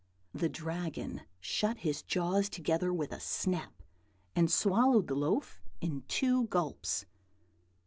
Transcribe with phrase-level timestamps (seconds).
[0.33, 3.83] The Dragon shut his jaws together with a snap,
[4.35, 7.05] and swallowed the loaf in two gulps.